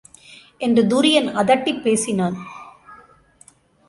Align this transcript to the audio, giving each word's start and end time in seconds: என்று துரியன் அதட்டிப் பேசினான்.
என்று 0.57 0.83
துரியன் 0.83 1.31
அதட்டிப் 1.31 1.83
பேசினான். 1.83 2.37